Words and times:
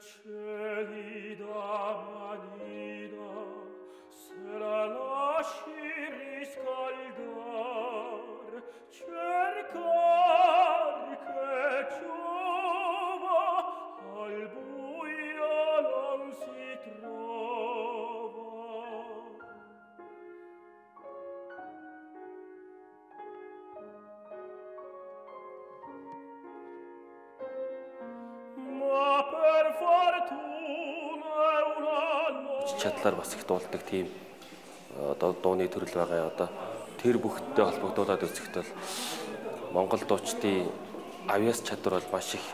church 0.00 0.37
notte 32.68 32.82
чадлаар 32.82 33.14
бас 33.16 33.34
их 33.34 33.46
дуулдаг 33.46 33.82
тийм 33.82 34.08
одоо 34.96 35.32
дууны 35.32 35.68
төрөл 35.68 35.94
байгаа. 35.94 36.26
Одоо 36.26 36.48
тэр 37.00 37.18
бүхттэй 37.18 37.64
холбогдуулаад 37.64 38.22
үзэхэд 38.22 38.54
бол 38.54 38.72
Монгол 39.72 40.00
дуучдын 40.00 40.68
авьяас 41.28 41.62
чадвар 41.62 42.00
бол 42.00 42.12
маш 42.12 42.34
их 42.34 42.44